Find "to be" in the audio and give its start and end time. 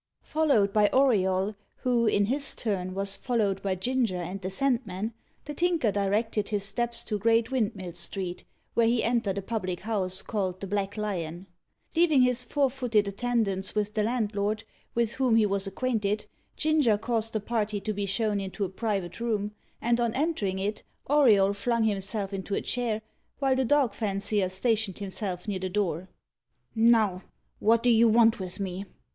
17.81-18.07